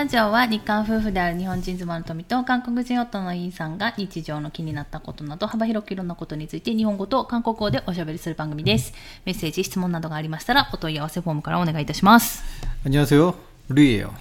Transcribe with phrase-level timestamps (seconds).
[0.00, 8.94] ラジオは日韓夫婦である日本人妻の富と韓国人夫のインさんが日常の気になったことなど幅広くいろんなことについて日本語と韓国語でおしゃべりする番組です。
[9.26, 12.42] メッセージ、質問などがありましたらお問い合わせフォームからお願いいたします。
[12.82, 13.34] こんにちは、
[13.68, 14.14] ルイエよ。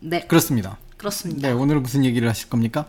[0.00, 0.24] ね。
[0.26, 0.78] 그렇습니 다。
[0.96, 1.48] 그렇습니 다。
[1.48, 2.86] ね、오늘은무슨얘기를하실겁니까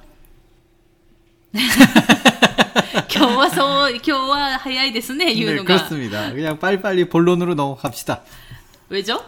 [3.14, 5.76] 今日はそう、今日は早いですね、言うのが。
[5.76, 6.32] ね、그렇습니 다。
[6.34, 8.22] 그냥빨리빨리본론으로넘어갑시 다。
[8.88, 9.22] 왜 죠?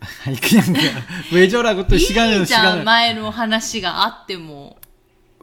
[0.25, 0.93] 아니, 그냥, 그냥
[1.33, 4.77] 외조라고 또 い 시간을, いじゃん、 시간을, 前の話があっても。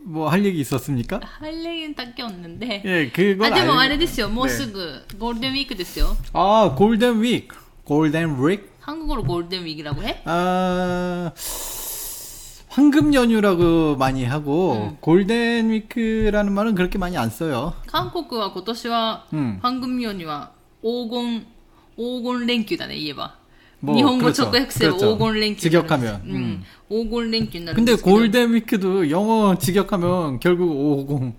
[0.04, 1.20] 뭐 할 얘기 있었습니까?
[1.22, 2.82] 할 얘기는 딱히 없는데.
[2.84, 4.50] 예, 그건 あ、でも 알고- あれですよ、もう 네.
[4.50, 6.16] すぐゴールデンウィークですよ。
[6.32, 7.56] 아, 골든 위크.
[7.84, 8.68] 골든 위크?
[8.80, 10.20] 한국어로 골든 위크라고 해?
[10.24, 11.32] 아,
[12.68, 17.74] 황금 연휴라고 많이 하고, 골든 위크라는 말은 그렇게 많이 안 써요.
[17.86, 20.50] 韓国は今年は、うんハングミョンには
[20.82, 21.46] 黄金、
[21.96, 23.36] 黄金連休だね、言えば。
[23.82, 24.44] 뭐 日本語 그렇죠.
[24.50, 25.16] 直訳すれば 그렇죠.
[25.16, 26.02] 黄金連休になるんです。
[26.02, 26.22] 직역하면.
[26.24, 26.64] うん 음.
[26.88, 28.16] 黄金連休になるん 근데 ですけど。
[28.16, 30.70] 골든 위크도 영어 직역하면 결국
[31.08, 31.32] 50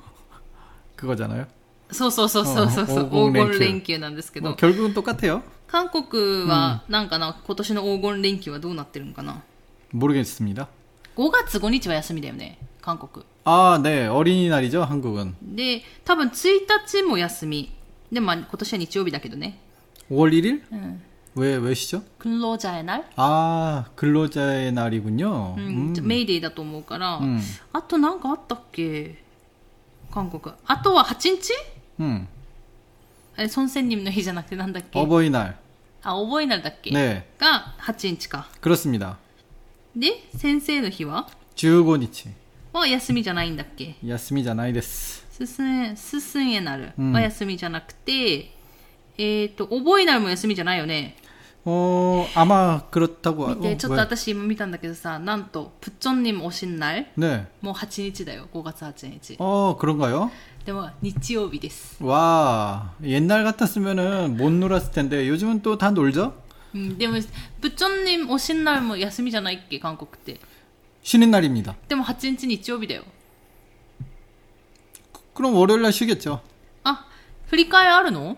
[0.95, 1.47] 그거잖아요.
[1.91, 4.55] そうそうそうそうそうそう、うん黄金連休なんですけ 뭐 ど。
[4.57, 5.41] 결국은 똑같아요.
[5.67, 9.41] 韓国は、なんかな、今年の黄金連休はどうなってるのかな
[9.91, 10.67] 모르겠습니다.
[11.16, 13.25] 5月5日は休みだよね、韓国。
[13.45, 14.07] 아, 네.
[14.07, 15.33] 어린이날이죠, 한국은.
[15.41, 17.71] で、多分1日も休み。
[18.11, 19.59] で、まあ今年は日曜日だけどね。
[20.11, 20.61] 5월 1일?
[20.71, 21.02] うん。
[21.35, 22.03] 왜, 왜시죠?
[22.19, 25.55] 訓労者へなる 아, 근로자의 날이군요.
[25.57, 26.02] うん、 음.
[26.03, 27.41] メイデーだと思うから、うん
[27.73, 29.23] あとなんかあったっけ
[30.11, 30.53] 韓国。
[30.67, 31.53] あとは8日
[31.99, 32.27] 음.
[33.35, 35.55] あれ、孫仙人の日じゃなくてなんだっけ 어버이날.
[36.03, 37.23] あ、覚えなるだっけ、 네.
[37.39, 38.47] が8日か。
[38.61, 39.16] 그렇습니다.
[39.95, 42.29] で、先生の日は 15日.
[42.73, 45.23] は休みじゃないんだっけ 야스미잖아이 데스.
[45.31, 48.52] すすん、すすんへなるうんは休みじゃなくて、
[49.17, 51.16] えっ、と、覚えなるも休みじゃないよね。
[51.66, 53.47] 어, 아마 그렇다고.
[53.55, 53.99] 見て、 어, ちょっと 왜?
[53.99, 57.45] 私今見たんだけどさ、なんと、プッチョンにもおしんない 네.
[57.61, 58.47] もう8日だよ。
[58.53, 59.38] 5月8日。
[59.39, 60.29] 어, 그런가요?
[60.66, 62.03] でも、日曜日です。
[62.03, 66.34] 와, 옛날 같았으면은 못 놀았을 텐데 요즘은 또 다 놀죠?
[66.75, 67.13] うん、でも、
[67.61, 70.39] プッチョンにおしんないも休みじゃないっけ、韓国って。
[71.03, 71.75] 쉬는 날입니다.
[71.88, 73.03] でも8日日曜日だよ。
[75.34, 76.41] 그럼 월요일 날 쉬겠죠.
[76.84, 77.06] あ、
[77.47, 78.38] 振り替えあるの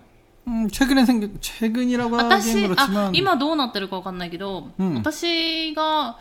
[0.50, 6.18] 음, 최근에 생긴 최근이라고 하긴 私、あ 그렇지만 、今どうなってるかわかんないけど、うん私が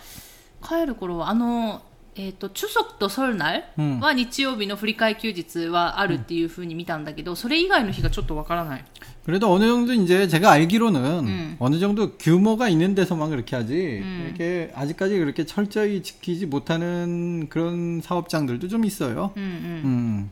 [0.66, 1.82] 帰る頃は、あの、
[2.16, 8.84] えっ、と、チュソクとソルナルうんは日曜日の振り替え休日はあるっていう風に見たんだけど、それ以外の日がちょっとわからない。
[9.26, 11.56] 그래도 어느 정도 이제 제가 알기로는 음.
[11.58, 14.26] 어느 정도 규모가 있는 데서만 그렇게 하지 음.
[14.28, 19.32] 이렇게 아직까지 그렇게 철저히 지키지 못하는 그런 사업장들도 좀 있어요.
[19.36, 19.50] うんうん。
[19.84, 20.30] 음.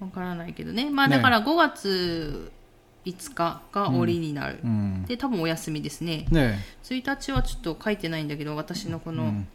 [0.00, 0.88] わからないけどね。
[0.90, 2.50] まあねだから5月
[3.06, 4.58] 5日が折になる。
[4.62, 5.06] 음.
[5.06, 6.26] で、多分お休みですね。
[6.30, 6.54] 네.
[6.84, 9.46] 1日はちょっと書いてないんだけど、私のこの、 음.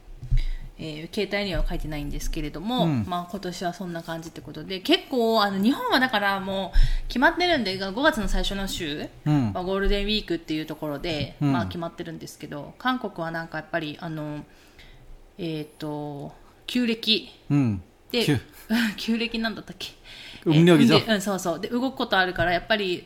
[0.77, 9.53] えー携帯には書いてないんですけれども、うんまあ今年はそんな感じってことで、結構あの日本はだからもう決まってるんで、5月の最初の週 음.
[9.53, 14.43] はゴールデンウィークっていうところで、うんまあ決まってるんですけど、韓国はなんかやっぱりあの、
[15.37, 16.33] えっ、と、
[16.67, 17.79] 旧暦 음.
[18.11, 18.39] で 큐.
[18.97, 19.91] 、旧暦なんだったっけ
[20.45, 21.59] 음력이죠 えでうん、そうそう。
[21.59, 23.05] で、動くことあるから、やっぱり、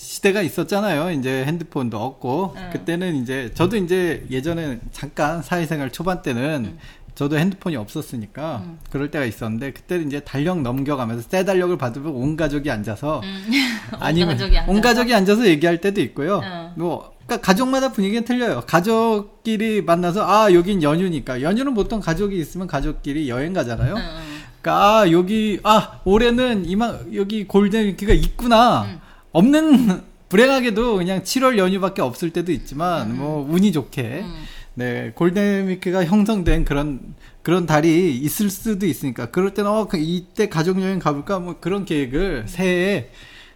[0.21, 1.09] 시대가 있었잖아요.
[1.11, 2.69] 이제 핸드폰도 없고 음.
[2.71, 6.79] 그때는 이제 저도 이제 예전에 잠깐 사회생활 초반 때는 음.
[7.15, 8.77] 저도 핸드폰이 없었으니까 음.
[8.91, 13.51] 그럴 때가 있었는데 그때는 이제 달력 넘겨가면서 새 달력을 받으면 온 가족이 앉아서 음.
[13.99, 14.71] 아니면 가족이 앉아서.
[14.71, 16.41] 온 가족이 앉아서 얘기할 때도 있고요.
[16.43, 16.73] 어.
[16.77, 18.61] 뭐 그까 가족마다 분위기는 틀려요.
[18.67, 23.95] 가족끼리 만나서 아 여긴 연휴니까 연휴는 보통 가족이 있으면 가족끼리 여행 가잖아요.
[23.95, 24.21] 어, 어.
[24.61, 28.83] 그러니까 아 여기 아 올해는 이만 여기 골든 위키가 있구나.
[28.83, 28.99] 음.
[29.33, 34.33] 없는 불행하게도 그냥 7월 연휴밖에 없을 때도 있지만 뭐 운이 좋게 응.
[34.75, 40.81] 네 골든 위크가 형성된 그런 그런 달이 있을 수도 있으니까 그럴 때는 어그 이때 가족
[40.81, 43.09] 여행 가볼까 뭐 그런 계획을 새해에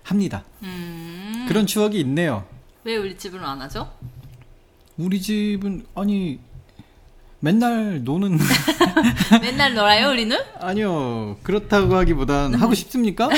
[0.04, 0.44] 합니다.
[0.62, 2.46] うーん 그런 추억이 있네요.
[2.84, 3.90] 왜 우리 집은 안 하죠?
[4.98, 6.40] 우리 집은 아니
[7.45, 8.39] 맨날 노는
[9.41, 10.37] 맨날 놀아요, 우리는?
[10.59, 13.31] 아니요 그렇다고 하기보단 하고 싶습니까?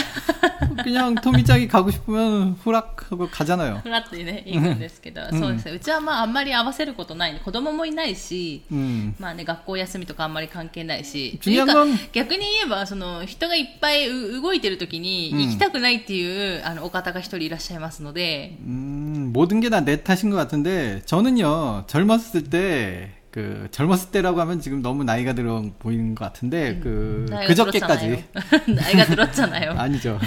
[0.83, 3.81] 그냥 토미짱이 가고 싶으면 후락하고 가잖아요.
[3.85, 9.15] フラットにね行くんですけど、そうですねうちはまああんまり合わせることないね子供もいないし、 음.
[9.21, 24.42] まあね学校休みとかあんまり関係ないし中間というか逆に言えばその人がいっぱいう動いてる時にうん行きたくないっていう、あのお方が一人いらっしゃいますので、 음, 모든 게 다 내 탓인 것 같은데 저는요 젊었을 때 그 젊었을 때라고
[24.42, 28.24] 하면 지금 너무 나이가 들어 보이는 것 같은데 그 나이가 그저께까지.
[28.74, 29.74] 나이가 들었잖아요.
[29.78, 30.20] 아니죠.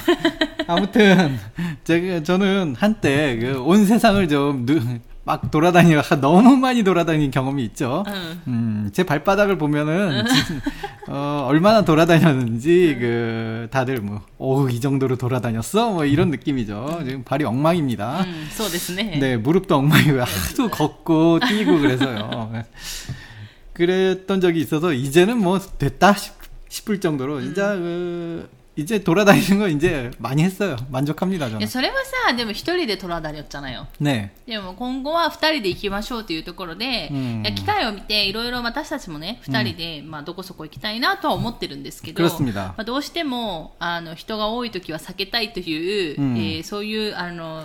[0.69, 1.37] 아무튼
[1.83, 4.65] 제가 저는 한때 그 온 세상을 좀
[5.31, 8.03] 막 돌아다니고 너무 많이 돌아다닌 경험이 있죠.
[8.09, 8.41] 응.
[8.49, 10.61] 음, 제 발바닥을 보면은 진,
[11.07, 15.93] 어, 얼마나 돌아다녔는지 그 다들 뭐 오, 이 정도로 돌아다녔어?
[15.93, 17.03] 뭐 이런 느낌이죠.
[17.05, 18.25] 지금 발이 엉망입니다.
[18.25, 18.49] 음,
[19.21, 22.51] 네, 무릎도 엉망이고 하도 걷고 뛰고 그래서요.
[22.53, 22.65] 네.
[23.75, 30.12] 그랬던 적이 있어서 이제는 뭐 됐다 싶, 을 정도로 진짜 그 이제 돌아다니는 거 이제
[30.20, 30.76] 많이 했어요.
[30.92, 31.68] 만족합니다, いや 저는.
[31.68, 31.96] それは
[32.28, 34.32] さでも一人でトラダリョっちゃなよ 네.
[34.46, 42.54] でも今後は二人で行きましょうというところで、うんいや機会を見ていろいろ私たちもね二人で、まあ、どこそこ行きたいなとは思ってるんですけど、 그렇습니다.
[42.54, 47.64] まあ、どうしてもあの人が多い時は避けたいという、うんえーそういうあの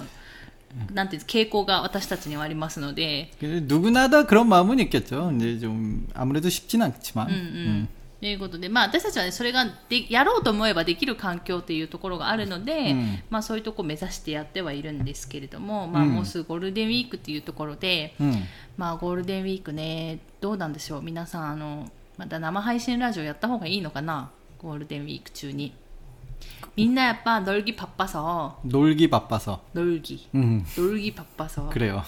[0.94, 5.32] なんていうんです傾向が私たちにはありますので、 그 누구나 다 그런 마음은 있겠죠.
[5.34, 7.26] 이제 좀 아무래도 쉽진 않지만.
[7.26, 7.88] うんうん
[8.21, 13.19] ということで、まあ、私たちは、ね、それがでやろうと思えばできる環境というところがあるので、うん。
[13.29, 18.43] まあ、そういうところを目指してやってはいるんですけれども、まあ、うんもうすぐゴールデンウィークというところで、 음.
[18.77, 21.01] まあ、ゴールデンウィークねどうなんでしょう。
[21.01, 24.31] 皆さんあのまた生配信ラジオやった方がいいのかな？
[24.57, 25.73] ゴールデンウィーク中に
[26.76, 29.60] みんなやっぱ놀기바빠서 놀기 바빠서.
[29.72, 30.64] 놀기 음.
[30.76, 32.02] 놀기바빠서 그래요.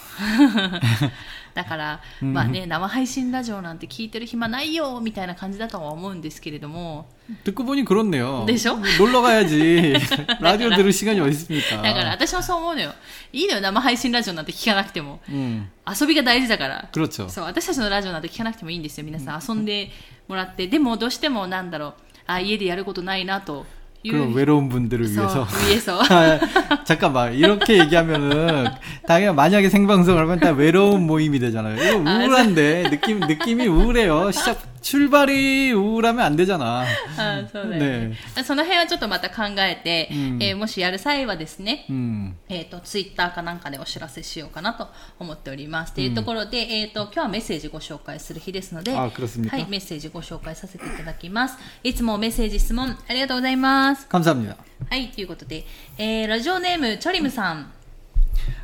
[1.55, 7.07] だから、うんまあね生配信ラジオなんて聞いてる暇ないよみたいな感じだとは思うんですけれども
[7.45, 8.45] 듣고 보니 그렇네요.
[8.47, 8.79] 되죠?
[8.99, 9.95] 놀러 가야지.
[10.41, 11.83] 라디오 들을 시간이 어디 だ 있습니까?
[11.83, 12.93] から私もそう思うのよ
[13.33, 15.69] いいのよ生配信ラジオなんて聞かなくても 음.
[15.87, 17.29] 遊びが大事だから 그렇죠.
[17.29, 19.91] そう私たちのラジオなんて聞かなくてもいいんですよ皆さん遊んで
[20.29, 21.95] もらってでもどうしてもなんだろう
[22.27, 23.76] あ家でやることないなとい
[24.07, 25.47] 그런 う 외로운 분들을 そう 위해서.
[25.47, 28.67] 上そう 아, 잠깐만 이렇게 얘기하면은
[29.07, 31.77] 당연 만약에 생방송을 하면 다 외로운 모임이 되잖아요.
[31.77, 34.33] 이거 우울한데 느낌 느낌이 우울해요.
[34.33, 36.85] 시작 출발이 우울하면 안 되잖아.
[37.17, 42.35] あそうだよねその辺はちょっとまた考えて、うんえーもしやる際はですね、 음.
[42.49, 44.89] えっ、と、ツイッターかなんかでお知らせしようかなと
[45.21, 45.93] 思っております。
[45.95, 51.57] というところで、えっ、と、今日はメッセージご紹介する日ですので、あ그렇습니까 はい、メッセージご紹介させていただきます。
[51.85, 53.96] いつもメッセージ、質問、ありがとうございます。
[54.09, 54.57] 감사합니다.
[54.91, 55.65] はい、ということで、
[55.97, 57.73] えー、ラジオネーム、チョリムさん。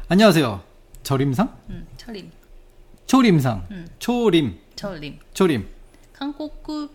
[0.09, 0.61] 안녕하세요.
[1.03, 1.49] 절임상?
[1.71, 2.31] うん、チョリム、
[3.07, 3.67] 초림상.
[3.71, 3.89] 음.
[3.99, 4.59] 초림.
[4.77, 5.19] チョリム。
[5.33, 5.65] 초림.
[6.13, 6.49] 韓国
[6.87, 6.89] っ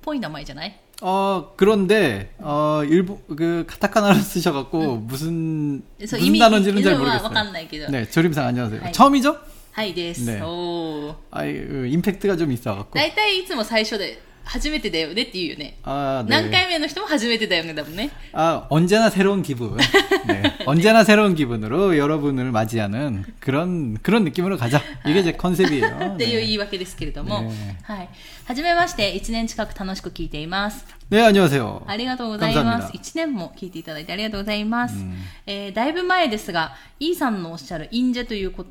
[0.00, 7.50] ぽい名前じゃない 어 그런데 어 일본 그 카타카나를 쓰셔갖고 무슨 そう 무슨 단어인지는 잘 意味はわか 모르겠어요.
[7.50, 7.88] んないけど。
[7.90, 8.80] 네, 조림상 안녕하세요.
[8.82, 8.92] 하이.
[8.92, 9.36] 처음이죠?
[9.72, 10.24] はいです。
[10.24, 11.16] 네 おー。
[11.30, 12.98] 아, 임팩트가 좀 있어갖고.
[12.98, 15.76] 大体いつも最初で、 初めてだよねって言うよね。
[15.84, 18.10] 아, 何回目の人も初めてだよね、だもんね。
[18.32, 19.76] 아, 언제나 새로운 기분.
[20.26, 20.42] 네.
[20.66, 24.82] 언제나 새로운 기분으로 여러분을 맞이하는 그런, 그런 느낌으로 가자.
[25.06, 26.14] 이게 제 컨셉이에요.
[26.14, 26.52] っ ていう言 네.
[26.54, 28.08] い訳ですけれども、ねはい。
[28.44, 30.84] はじめまして、1年近く楽しく聞いています。
[31.08, 31.84] 네, 안녕하세요.
[31.86, 32.92] ありがとうございま 감사합니다 す。
[32.96, 34.96] 1年も聞いていただいてありがとうございます。
[34.96, 35.14] うん
[35.46, 38.66] えーだいぶ前ですが、イーさんのおっしゃるインジェというこ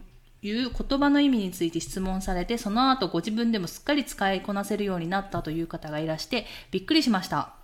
[0.47, 7.56] いう言葉の意味について質問されて、その後ご自分でもすっかり使いこなせるようになったという方がいらして、びっくりしました。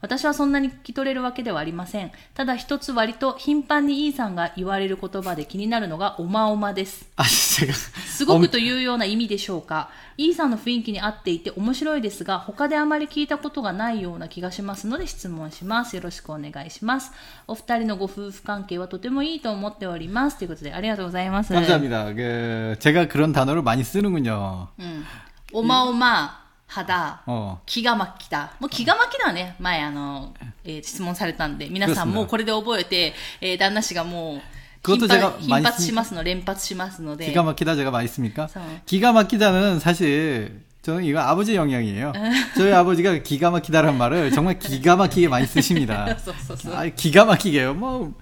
[0.00, 2.10] 私はそんなに聞き取れるわけではありません。
[2.34, 7.06] ただ一つ割と頻繁にイーさんが言われる言葉で気になるのがおまおまです。
[7.16, 7.72] 아, 제가.
[7.72, 9.90] すごくというような意味でしょうか。
[10.16, 15.94] イーさんの雰囲気に合っていて面白いですが、他であまり聞いたことがないような気がしますので質問します。
[15.94, 17.12] よろしくお願いします。
[17.46, 20.38] お二人のご夫婦関係はとてもいいと思っております。
[20.38, 21.54] ということでありがとうございます。
[21.54, 22.12] 감사합니다.
[22.14, 24.66] 그, 제가 그런 단어를 많이 쓰는군요.
[24.78, 25.04] うん。
[25.52, 27.58] おまおま、 肌、 어.
[27.66, 28.52] 気が巻きた。
[28.58, 29.56] もう気が巻きだね。
[29.60, 30.32] 前あの、
[30.64, 34.40] えー質問されたんで、皆さんもうこれで覚えて、えー旦那氏がもう、
[34.82, 35.86] 그것도 頻 제가 発頻 많이 発 씁니까?
[35.86, 37.26] しますの、連発しますので。
[37.26, 38.48] 기가 막히다 제가 많이 씁니까?
[38.52, 38.60] 저.
[38.86, 42.12] 기가 막히다는 사실 저는 이거 아버지 영향이에요.
[42.56, 46.16] 저희 아버지가 기가 막히다란 말을 정말 기가 막히게 많이 쓰십니다.
[46.18, 46.74] そうそうそう。
[46.74, 47.74] 아, 기가 막히게요.
[47.74, 48.12] 뭐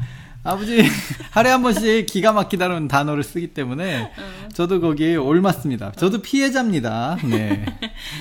[0.45, 0.83] 아버지
[1.33, 4.11] 하루에 한 번씩 기가 막히다는 단어를 쓰기 때문에
[4.55, 5.93] 저도 거기에 옳맞습니다.
[5.93, 7.19] 저도 피해자입니다.
[7.25, 7.67] 네.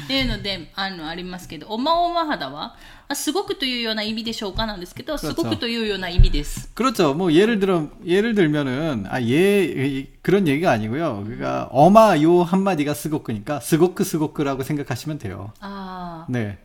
[0.04, 2.76] っていうので、あの、ありますけど、おまおま肌は、
[3.08, 6.70] あすごくというような意味でしょうかなんですけど、すごくというような意味です。
[6.76, 7.14] 그렇죠.
[7.14, 11.24] 뭐 예를 들어 예를 들면은 아예 그런 얘기가 아니고요.
[11.24, 15.54] 그러니까 어마 요 한마디가 스고크니까 스고크 스고크라고 생각하시면 돼요.
[15.62, 16.58] あ 네.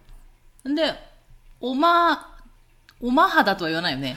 [0.66, 0.68] あ。
[0.68, 0.94] で、
[1.60, 2.34] おま、
[3.00, 4.16] おま肌とは言わないよね。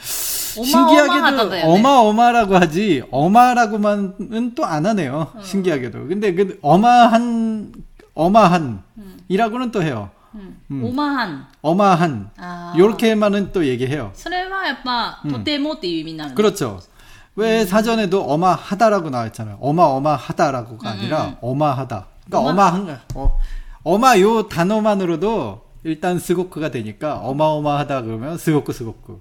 [0.53, 1.63] 신기하게도 네.
[1.65, 5.33] 어마어마라고 하지 어마라고만은 또 안 하네요.
[5.35, 5.43] 음.
[5.43, 6.07] 신기하게도.
[6.09, 7.73] 근데 그 어마한
[8.15, 9.73] 어마한이라고는 음.
[9.73, 10.11] 또 해요.
[10.35, 10.59] 음.
[10.71, 10.85] 음.
[10.85, 11.47] 오마한.
[11.63, 12.31] 어마한.
[12.39, 12.75] 아.
[12.77, 14.11] 요렇게만은 또 얘기해요.
[14.15, 16.81] 설마 약간 도대모의 의미나 그렇죠.
[17.35, 19.59] 왜 사전에도 어마하다라고 나왔잖아요.
[19.61, 22.07] 어마어마하다라고가 아니라 어마하다.
[22.27, 22.69] 그러니까 어마?
[22.69, 23.39] 어마한 어,
[23.85, 29.21] 어마 요 단어만으로도 일단 스고크가 되니까 어마어마하다 그러면 스고크 스고크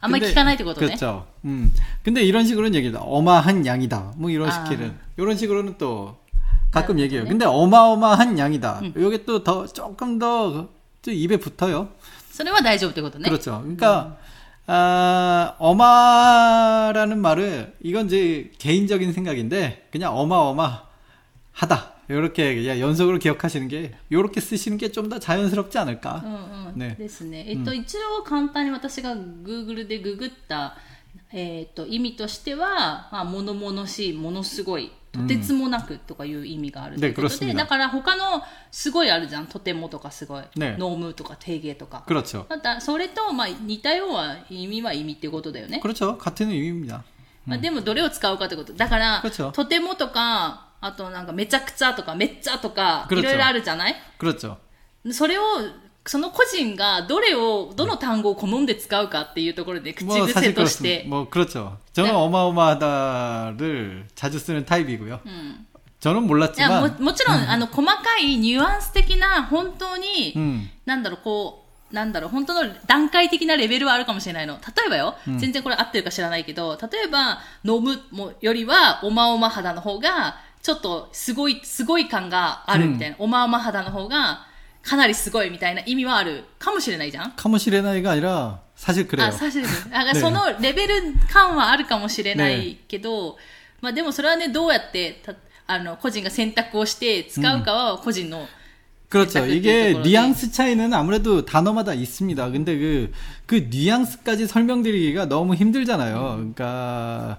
[0.00, 1.26] あんまり 근데- 聞かないってことね 그렇죠.
[1.44, 1.72] 음.
[2.02, 3.00] 근데 이런 식으로는 얘기다.
[3.00, 4.14] 어마한 양이다.
[4.16, 4.64] 뭐 이런 아.
[4.66, 6.16] 식으로 이런 식으로는 또
[6.72, 7.24] 가끔 아, 얘기해요.
[7.24, 7.28] 네.
[7.30, 8.80] 근데 어마어마한 양이다.
[8.96, 10.68] 요게 또 더 조금 더
[11.02, 11.88] 또 입에 붙어요.
[12.32, 13.60] それは大丈夫ってことね 그렇죠.
[13.60, 14.16] 그러니까
[14.66, 21.92] 아, 어마라는 말을 이건 이제 개인적인 생각인데 그냥 어마어마하다.
[22.08, 26.22] 이렇게 그냥 연속으로 기억하시는 게 이렇게 쓰시는 게 좀 더 자연스럽지 않을까.
[26.24, 27.44] うんうんねですね。
[27.48, 30.76] えっと、一応簡単に私が Google でググった、
[31.32, 39.46] えっと意味としては、まあ、物々しい、ものすごい、とてつもなくとかいう意味があるということで、ね그렇습니다 だから他のすごいあるじゃん。
[39.46, 40.42] とてもとかすごい。
[40.56, 42.04] ねノームとか定芸とか。
[42.06, 42.46] 그렇죠.
[42.48, 45.80] また、それと、まあ、似たような意味は意味っていうことだよね。
[45.80, 46.16] 그렇죠.
[46.18, 47.02] 같은 의미입니다.
[47.46, 48.72] まあ、でもどれを使うかってこと。
[48.72, 54.56] だから、 그렇죠 とてもとか、 あとなんかめちゃくちゃとかめっちゃとか、い 그렇죠 ろいろあるじゃない 그렇죠.
[55.12, 55.42] それを、
[56.04, 60.82] その個人がどれを、どの単語を好んで使うかっていうところで口 뭐 癖 사실 とし 그렇습니다.
[60.82, 61.78] て、 뭐 그렇죠.
[61.92, 62.16] 저는 네.
[62.16, 65.20] 어마어마하다를 자주 쓰는 타입이고요.
[65.24, 65.66] うん。
[66.00, 70.68] 저는 いやも 몰랐지만 もちろん、あの、細かいニュアンス的な、本当に、 음.
[70.84, 74.54] なんだろう、こう、なんだろう、本当の段階的なレベルはあるかもしれないの。
[74.54, 83.16] 例えばよ、全然これ合ってるか知らないけど、例えば、飲むもよりは、おまおま肌の方が、 ちょっとすごい、すごい感があるみたいな。
[83.18, 84.46] おまおま肌の方が、
[84.82, 89.28] かなりすごいみたいな意味はあるかもしれないじゃん 카모시레나이가 아니라 사실 그래요.
[89.28, 89.88] あ、サシです。
[89.90, 93.36] だからねそのレベル感はあるかもしれないけど、
[93.80, 95.34] まあでもそれはね、どうやってた、
[95.68, 98.48] あの、個人が選択をして使うかは個人の、
[99.08, 99.30] 그렇죠.
[99.32, 102.50] 생각할 이게 때 뉘앙스 차이는 아무래도 단어마다 있습니다.
[102.50, 103.12] 근데 그,
[103.46, 106.36] 그 뉘앙스까지 설명드리기가 너무 힘들잖아요.
[106.36, 107.38] 그러니까,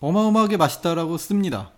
[0.00, 1.70] 어마어마하게 맛있다라고 씁니다.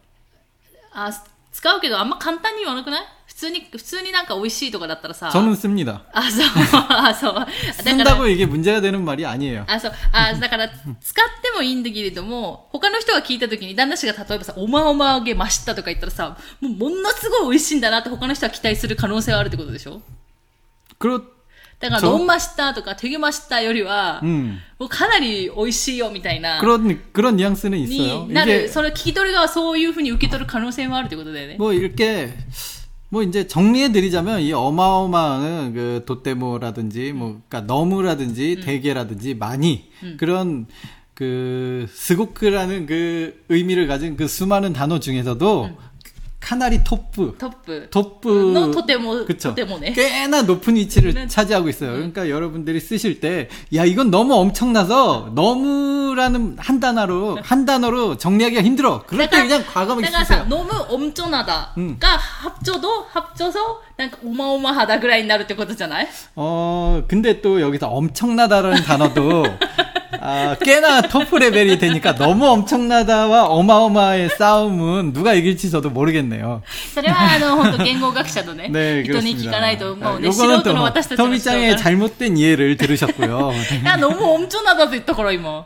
[0.93, 1.11] あ、
[1.53, 5.29] 使うけどあんま簡単に言わなくない普通に、普通になんか美味しいとかだったらさ。
[5.31, 6.03] 저는 씁니다.
[6.13, 6.47] あ、そう。
[6.89, 7.35] あ、そう。
[7.35, 7.53] だから
[7.83, 9.65] 쓴다고 이게 문제가 되는 말이 아니에요.
[9.69, 9.93] あ、そう。
[10.13, 20.01] あ、だから、使ってもいいんだけれども、他の人が聞いたときに、旦那氏が例えばさ、おまおまあげましたとか言ったらさ、もうものすごい美味しいんだなって他の人は期待する可能性はあるってことでしょ
[21.01, 21.21] 그렇,
[21.81, 24.59] だから、そう飲ましたとか、てげましたよりは、 음.
[24.79, 28.27] もうかなり美味しいよみたいな、 그런, 그런 뉘앙스는 있어요.
[28.27, 31.57] になる、 이게 それ聞き取る側はそういうふうに受け取る可能性もあるってことだよね。
[31.59, 32.33] 뭐 이렇게,
[33.11, 40.67] 뭐 이제 정리해드리자면 이 어마어마한 그 돛대모라든지 뭐, 그니까 너무라든지 대게라든지 많이 그런
[41.15, 45.71] 그 스고크라는 그 의미를 가진 그 수많은 단어 중에서도
[46.41, 47.89] 카나리 토프, トップ。
[47.91, 49.49] 토프 のとても、 그쵸.
[49.49, 49.95] とてもね。
[49.95, 51.27] 꽤나 높은 위치를 네.
[51.27, 51.93] 차지하고 있어요.
[51.93, 59.05] 그러니까 여러분들이 쓰실 때, 야, 이건 너무 엄청나서, 너무라는 한 단어로, 한 단어로 정리하기가 힘들어.
[59.07, 60.61] 그럴 때 그냥 과감하게 だからさ、 쓰세요.
[60.61, 69.45] 飲むおんちょなだうんが、합쳐도 합쳐서なんかおまおま肌ぐらいになるってことじゃない 어, 근데 또 여기서 엄청나다라는 단어도,
[70.21, 76.63] 아, 꽤나 토프 레벨이 되니까 너무 엄청나다와 어마어마의 싸움은 누가 이길지 저도 모르겠네요.
[76.95, 79.51] それは、あの、本当言語学者のね、 네, 人に 그렇습니다.
[79.51, 81.77] 聞かないと、もうね、素 요거는 人の 또 私たちの人 토미짱의 が。
[81.77, 83.53] 잘못된 이해를 들으셨고요.
[83.83, 85.65] いや、飲むおんちょなだって言ったから、今。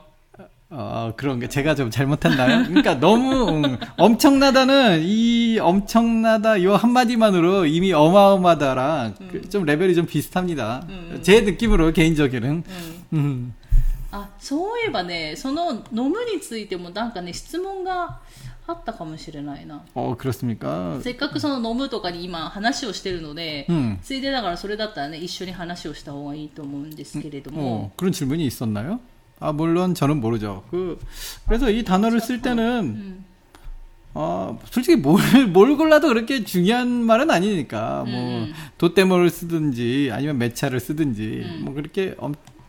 [0.71, 2.65] 어, 그런 게 제가 좀 잘못했나요?
[2.67, 10.83] 그러니까 너무 음, 엄청나다는 이 엄청나다 요 한마디만으로 이미 어마어마하다랑 그좀 레벨이 좀 비슷합니다.
[11.23, 12.65] 제 느낌으로 개인적으로는.
[13.15, 13.55] 음.
[14.13, 18.21] あ、そういえばね、その飲むについてもなんかね、質問が
[18.67, 21.01] あったかもしれないな 어 그렇습니까?
[21.03, 23.99] せっかくその飲むとかに今話をしてるので、 음.
[24.03, 29.01] ついでだからそれだったらね一緒に話をした方がいいと思うんですけれども、 어, 그런 질문이 있었나요?
[29.41, 30.65] 아 물론 저는 모르죠.
[30.71, 30.99] 그
[31.47, 33.25] 그래서 이 단어를 쓸 때는 うん、
[34.15, 35.21] 어, 솔직히 뭘,
[35.53, 38.53] 뭘 골라도 그렇게 중요한 말은 아니니까, 뭐, 음.
[38.79, 41.61] 돛대모를 쓰든지, 아니면 매차를 쓰든지, 음.
[41.67, 42.35] 뭐, 그렇게 엄-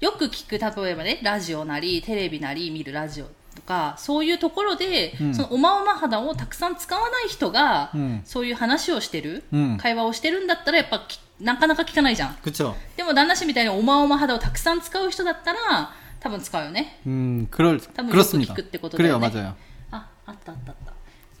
[0.00, 12.74] よく聞く例えばねラジオなりテレビなり見るラジオとかそういうところで、うんそのおまおま肌をたくさん使わない人が、うんそういう話をしてる、うん会話をしてるんだったらやっぱきなかなか聞かないじゃん 그쵸?
[12.96, 18.52] でも旦那氏みたいにおまおま肌をたくさん使う人だったら多分使うよね 음, 그럴,多分 그렇습니다.
[18.52, 19.54] よく聞くってこと 그래요, だよね 맞아요.
[19.90, 20.92] ああったあったあった、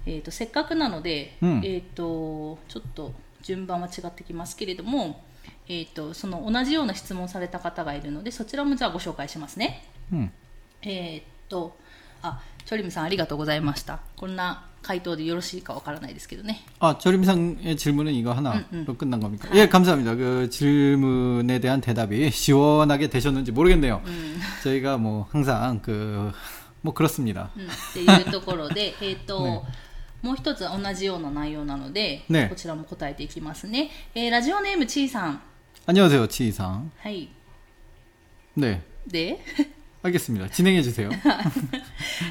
[0.06, 5.22] えー、とせっかくなので、うんえー、とちょっと順番は違ってきますけれども、
[5.70, 10.30] えー、とその同じような質問された方がいるのでそちらもじゃあご紹介しますね 음.
[10.82, 11.76] えっ、と
[12.22, 18.96] あチョリムさんありがとうございましたこんな回答でよろしいかわからないですけどね 아, 조림상의 질문은 이거 하나로 음, 음.
[18.96, 19.48] 끝난 겁니까?
[19.54, 20.14] 예, 감사합니다.
[20.14, 24.02] 그 질문에 대한 대답이 시원하게 되셨는지 모르겠네요.
[24.06, 26.30] うん、 저희가 뭐 항상 그,
[26.82, 27.50] 뭐 그렇습니다.
[27.56, 29.62] うん、っていうところで えっと、ね
[30.22, 35.42] もう一つ同じような内容なので、ねこちらも答えていきますね、えーラジオネームちーさん
[35.86, 36.90] 안녕하세요, 치이상.
[36.98, 37.28] はい
[38.56, 39.38] 네, で
[40.02, 40.48] 알겠습니다.
[40.48, 41.10] 진행해 주세요.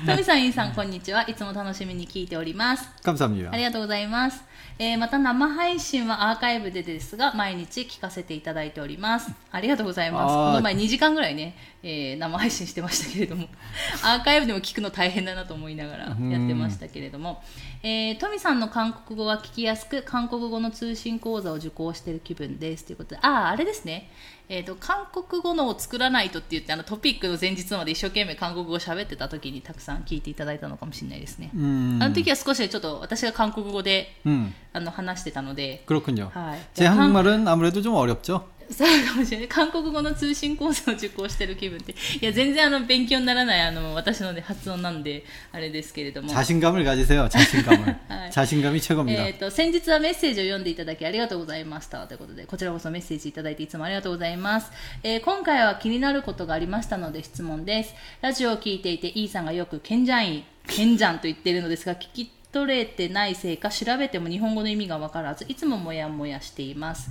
[0.05, 1.23] トミさん、インさん、こんにちは。
[1.23, 2.87] いつも楽しみに聞いております。
[3.03, 3.51] 감사합니다.
[3.51, 4.41] ありがとうございます。
[4.82, 9.30] えーまた生配信はアーカイブでですが、毎日聞かせていただいております。
[9.52, 10.34] ありがとうございます。
[10.34, 13.46] この前2時間ぐらいね、えー生配信してましたけれども、
[14.02, 17.44] アーカイブでも聞くの大変だなと思いながらやってましたけれども、
[17.82, 22.86] えートミさんの韓国語が聞きやすく、韓国語の通信講座を受講している気分です。
[22.86, 24.08] ということで、ああ、あれですね。
[24.49, 31.49] えー、と韓国語のを作らないとって言ってあのトピックの前日まで一生懸命韓国語を喋ってた時にたくさん聞いていただいたのかもしれないですね。
[31.55, 36.29] 음, あの時は少しちょっと私が韓国語で 음, あの話してたので、 그렇군요.
[36.31, 36.59] はい。
[36.75, 38.47] 제 한국말은 아무래도 좀 어렵죠?
[38.69, 39.47] そうかもしれない。
[39.47, 41.91] 韓国語の通信講座を受講してる気分って。
[41.91, 46.29] いや、全然あの勉強にならないあの私の、ね、発音なんで、あれですけれども。
[46.29, 47.95] 자신감을 가지세요, 자신감을.
[48.09, 48.29] 네.
[48.31, 49.27] 자신감이 최고입니다.
[49.27, 54.71] えー、と先日はメッセージを読んでいただきありがとうございましたということでこちらこそメッセージいただいていつもありがとうございます、
[55.03, 67.09] えー今回は気になることがありましたので質問ですラジオを聞いていてイーさんがよくケンジャインケンジャンと言っているのですが聞き取れてないせいか調べても日本語の意味がわからずいつももやもやしています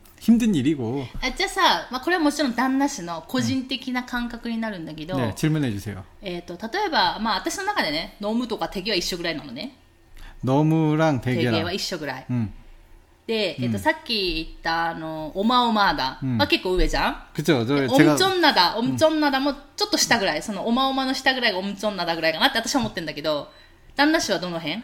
[0.21, 1.07] 힘든 일이 고.
[1.35, 5.15] 진 짜, 막, これはもちろん旦那氏の個人的な感覚になるんだけど.
[5.17, 6.03] 네, 질문해 주세 요.
[6.21, 9.73] えっと、例えば、まあ、私の中でね、ノムとか대기가一緒ぐらいなのね.
[10.45, 11.53] 너무랑 대게 랑.
[11.53, 12.25] 대게와一緒ぐらい.
[13.25, 16.19] で、えっと、さっき言った、あの、おまおまだ。
[16.21, 17.23] まあ結構上じゃん。
[17.33, 23.51] くちょ、それ、おんちょんなだ、おんちょんなだもちょっと下ぐらい、そのおまおまの下ぐらいがおんちょんなだぐらいかなって私は思ってんだけど、
[23.95, 24.83] 旦那氏はどの辺？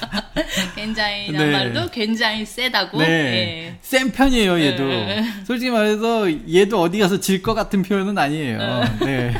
[0.75, 1.51] 굉장히 네.
[1.51, 2.97] 말도 굉장히 세다고.
[2.99, 3.05] 네.
[3.07, 3.77] 예.
[3.81, 4.83] 센 편이에요, 얘도.
[4.87, 5.23] 네.
[5.45, 8.57] 솔직히 말해서 얘도 어디 가서 질 것 같은 표현은 아니에요.
[8.61, 8.83] 어.
[9.05, 9.33] 네.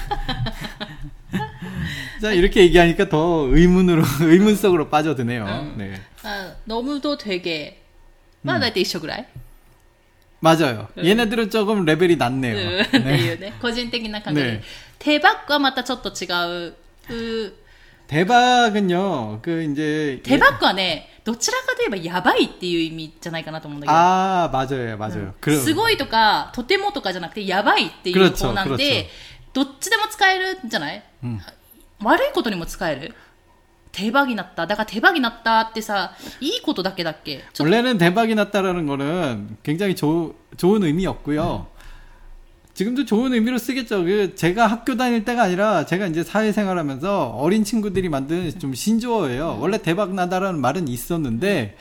[2.22, 5.46] 자 이렇게 얘기하니까 더 의문으로 의문 속으로 빠져드네요.
[5.46, 5.74] 음.
[5.78, 6.00] 네.
[6.24, 7.82] 아, 너무도 되게
[8.42, 9.20] 마다데이쇼그라이.
[9.22, 9.26] 음.
[10.40, 10.88] 맞아요.
[10.98, 11.06] 음.
[11.06, 12.56] 얘네들은 조금 레벨이 낮네요.
[12.56, 12.84] 음.
[12.92, 12.92] 네.
[13.00, 13.00] 네.
[13.18, 13.40] 네.
[13.40, 13.54] 네.
[13.60, 14.62] 거진적인 관계.
[15.00, 16.76] 대박과 맞다 쳤다 違う.그
[17.08, 17.62] 그
[18.08, 19.40] 대박은요.
[19.42, 21.10] 그 이제 대박과네.
[21.25, 23.99] どちらかといえばやばいっていう意味じゃないかなと思うんだけど。
[23.99, 25.35] 아, 맞아요, 맞아요.
[25.41, 29.09] 그 すごいとか、とてもとかじゃなくて、やばいっていう 그렇죠 方なんで、
[29.53, 31.03] どっちでも使えるんじゃない、
[32.03, 33.15] 悪いことにも使える
[33.93, 34.67] 手羽になった。
[34.67, 41.67] だから手羽になったってさ、いいことだけだっけちょっ 원래는 대박이 났다라는 거는 굉장히 조, 좋은 의미였고요.
[42.81, 44.05] 지금도 좋은 의미로 쓰겠죠.
[44.05, 49.59] 그 제가 학교 다닐 때가 아니라 제가 이제 사회생활하면서 어린 친구들이 만든 좀 신조어예요.
[49.61, 51.77] 원래 대박 나다라는 말은 있었는데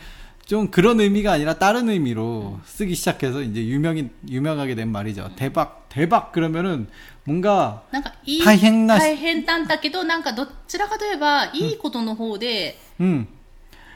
[0.46, 5.32] 좀 그런 의미가 아니라 다른 의미로 쓰기 시작해서 이제 유명이 유명하게 된 말이죠.
[5.36, 6.88] 대박 대박 그러면은
[7.26, 13.28] 뭔가 なんかいい、大変な大変なんだけど、なんかどちらかといえば、いいことの方で、 음.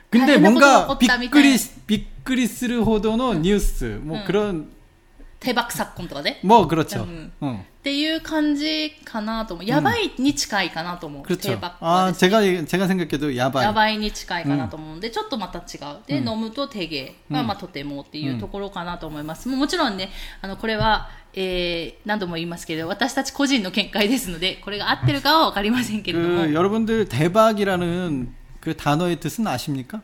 [0.10, 4.24] 근데 다른 뭔가 것도 없다, 빅그리 빅그리스르 호도노 뉴스 뭐 응.
[4.26, 4.73] 그런
[5.44, 6.40] 手バッグ昨今とかで。
[6.44, 7.04] 뭐 그렇죠.
[7.04, 7.32] 음.
[7.42, 7.66] 응.
[7.80, 9.66] っていう感じかなと思う。
[9.66, 11.24] やばいに近いかなと思う。
[11.26, 11.58] 手 그렇죠.
[11.60, 13.64] バッグは 아 ですね 제가 제가 생각해도 야바이.
[13.64, 16.00] やばいに近いかなと思うんで、ちょっとまた違う。
[16.06, 19.48] で、飲むと手芸は、まあ、とてもっていうところかなと思います。
[19.48, 20.10] ももちろんね、
[20.42, 26.44] あの、これは、えー、何度も言いますけど、私たち個人の見解ですので、これが合ってるかはわかりませんけれども。
[26.44, 30.02] 그 여러분들 대박이라는 그 단어의 뜻은 아십니까?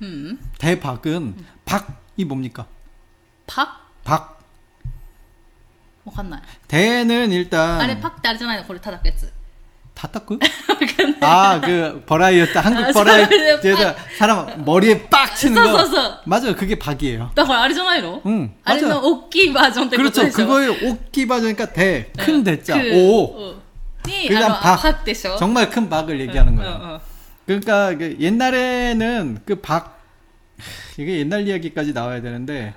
[0.00, 0.38] うん。
[0.58, 2.66] 대박은 박이 뭡니까?
[3.46, 4.35] パ 박.
[6.06, 6.42] わかんない。
[6.68, 9.30] 대는 일단 あれ、パってあれじゃないのこれ叩くやつ。
[9.94, 10.38] 타타쿠?
[11.20, 15.68] 아, 그 버라이어티 한국 아, 버라이어티에서 사람 머리에 빡 치는 거.
[15.78, 16.20] 써써써.
[16.24, 16.56] 맞아요.
[16.56, 17.30] 그게 박이에요.
[17.34, 19.00] だからあれじゃないの 응, あれの 맞아요.
[19.04, 20.24] 大きいバージョンってこと 그렇죠.
[20.24, 23.36] でしょ 그거의 오키 바저니까 대, 큰 대자, く 오.
[23.36, 24.80] うんに、 그냥 あの、 박.
[24.82, 26.72] パでしょ 정말 큰 박을 얘기하는 うん 거예요.
[26.72, 27.00] うんうん
[27.46, 30.00] 그러니까 그 옛날에는 그 박,
[30.96, 32.72] 이게 옛날 이야기까지 나와야 되는데,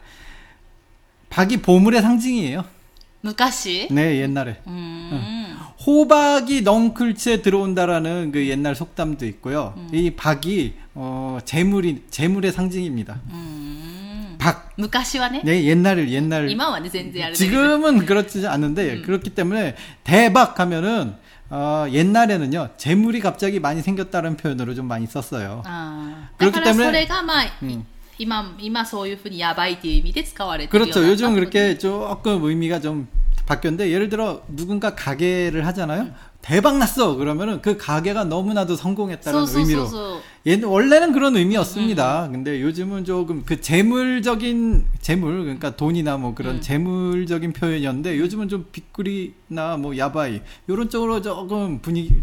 [1.29, 2.65] 박이 보물의 상징이에요.
[3.22, 3.88] 昔?
[3.90, 4.56] 네, 옛날에.
[4.66, 5.10] 음.
[5.12, 5.56] 응.
[5.86, 9.74] 호박이 넝클채 들어온다라는 그 옛날 속담도 있고요.
[9.76, 9.88] 음.
[9.92, 13.20] 이 박이 어, 재물이 재물의 상징입니다.
[13.30, 14.36] 음.
[14.38, 15.42] 박.昔はね?
[15.44, 16.48] 네, 옛날을 옛날.
[17.34, 19.02] 지금은 그렇지 않은데 음.
[19.02, 21.14] 그렇기 때문에 대박 하면은
[21.50, 25.62] 어, 옛날에는요 재물이 갑자기 많이 생겼다는 표현으로 좀 많이 썼어요.
[25.66, 26.90] 아, 그렇기 때문에.
[27.06, 27.14] 그러니까
[27.62, 27.84] 음.
[28.19, 31.01] 今、今そういうふうにやばいっていう意味で使われてるよう 그렇죠.
[31.01, 33.07] な 요즘 그렇게 조금 의미가 좀
[33.45, 36.07] 바뀌었는데 예를 들어 누군가 가게를 하잖아요.
[36.41, 37.15] 대박 났어.
[37.15, 40.21] 그러면은 그 가게가 너무나도 そ 성공했다는 うそうそう 의미로 そう。
[40.45, 42.29] 옛 원래는 그런 의미였습니다.
[42.31, 49.77] 근데 요즘은 조금 그 재물적인 재물 그러니까 돈이나 뭐 그런 재물적인 표현이었는데 요즘은 좀 빅그리나
[49.77, 52.15] 뭐 야바이 이런 쪽으로 조금 분위기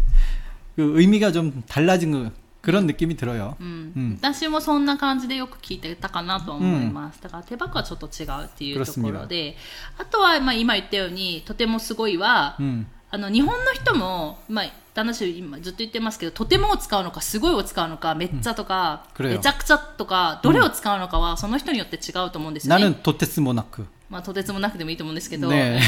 [0.75, 3.57] 그 의미가 좀 달라진 거 그런 느낌이 들어요.
[3.59, 9.57] うんうん私もそんな感じでよく聞いてたかなと思います、だから手箱はちょっと違うっていうところで
[9.97, 12.85] あとはまあ今言ったようにとてもすごいは、 음.
[13.11, 22.85] あの日本の人も、まあ、旦那氏今ずっと言ってますけどとてもを使うのかすごいを使うのかめっちゃとか、くれよめちゃくちゃとかどれを使うのかはその人によって違うと思うんですよね。
[22.85, 23.85] 나는 도테스 모나크.
[24.10, 25.78] まあ、とてつもなくでもいいと思うんですけど、ね、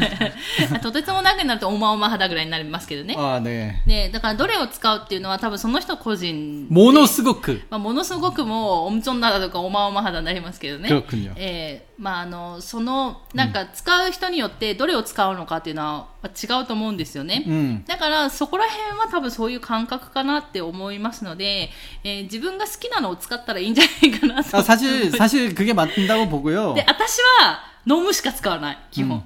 [0.82, 3.14] とてつもなくなるとおまおま肌ぐらいになりますけどね。
[3.18, 3.82] あね。
[3.84, 10.88] ねだからどれを使うっていうのは多分その人個人ものすごく、まあ、ものすごくもうおむちょんだとかおまおま肌になりますけどね。
[11.36, 17.43] ええー、まああのそのなんか使う人によってどれを使うのかっていうのは違うと思うんですよね。
[17.47, 17.83] 음.
[17.87, 21.69] だからそこら辺は多分そういう感覚かなって思いますので、
[22.03, 24.57] えー自分が好きなのを使ったらいいんじゃないかなと。
[24.57, 26.73] 아, 사실 사실 그게 맞다고 보고요.
[26.73, 29.23] で、私は飲むしか使わない、基本。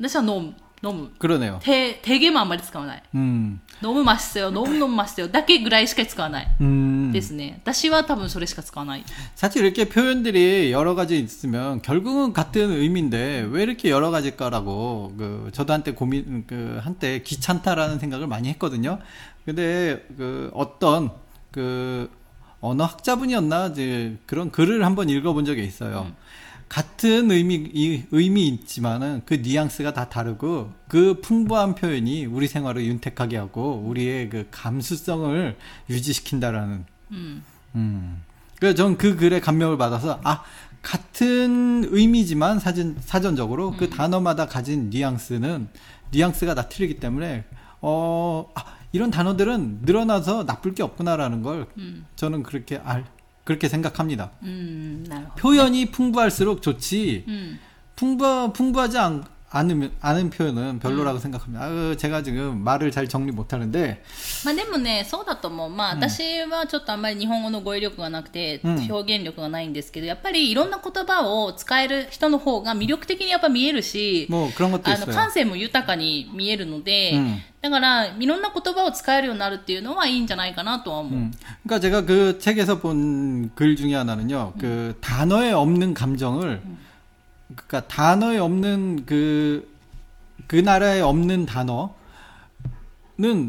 [0.00, 1.10] 私は飲む、 飲む。
[1.18, 1.58] 그러네요.
[1.62, 3.02] 手、手毛もあんまり使わない。
[3.14, 3.60] 음.
[3.82, 6.48] 飲むましたよ、飲む飲むましたよ、だけぐらいしか使わない。
[6.60, 7.12] 음.
[7.12, 7.60] ですね。
[7.62, 9.04] 私は多分それしか使わない。
[9.34, 15.72] 사실 이렇게 표현들이 여러 가지 있으면 결국은 같은 의미인데 왜 이렇게 여러 가지일까라고 그 저도
[15.72, 18.98] 한때 고민 그 한때 귀찮다라는 생각을 많이 했거든요.
[19.44, 21.10] 근데 그 어떤
[21.50, 22.10] 그
[22.60, 26.12] 언어 학자분이었나 이제 그런 글을 한번 읽어본 적이 있어요.
[26.71, 33.35] 같은 의미 이, 의미 있지만은 그 뉘앙스가 다 다르고 그 풍부한 표현이 우리 생활을 윤택하게
[33.35, 35.57] 하고 우리의 그 감수성을
[35.89, 36.85] 유지시킨다라는.
[37.11, 37.43] 음.
[37.75, 38.21] 음.
[38.57, 40.43] 그래서 전 그 글에 감명을 받아서 아
[40.81, 43.77] 같은 의미지만 사진 사전적으로 그 음.
[43.79, 45.67] 그 단어마다 가진 뉘앙스는
[46.11, 47.43] 뉘앙스가 다 틀리기 때문에
[47.81, 52.05] 어 아, 이런 단어들은 늘어나서 나쁠 게 없구나라는 걸 음.
[52.15, 53.03] 저는 그렇게 알
[53.43, 54.31] 그렇게 생각합니다.
[54.43, 55.05] 음,
[55.37, 57.25] 표현이 풍부할수록 좋지.
[57.27, 57.59] 음.
[57.95, 61.64] 풍부 풍부하지 않, 않으면 않은 표현은 별로라고 생각합니다.
[61.64, 64.02] 아, 제가 지금 말을 잘 정리 못하는데
[64.44, 65.70] まあでもね、そうだと思う。
[65.70, 75.14] まあ私はちょっとあんまり日本語の語彙力がなくて、うん表現力がないんですけど、やっぱりいろんな言葉を使える人の方が魅力的にやっぱ見えるし、 뭐 그런 것도 あの 있어요.
[75.14, 81.14] 感性も豊かに見えるので、うんだからいろんな言葉を使えるようになるっていうのはいいんじゃないかなとは思う。
[81.14, 81.32] 음.
[81.66, 84.52] 그러니까 제가 그 책에서 본 글 중에 하나는요.
[84.58, 86.60] 그 단어에 없는 감정을
[87.54, 89.76] 그러니까 단어에 없는 그
[90.46, 91.88] 그 나라에 없는 단어는